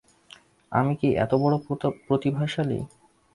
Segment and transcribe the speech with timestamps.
[0.71, 1.57] আমি কি এতবড়ো
[2.07, 2.79] প্রতিভাশালী?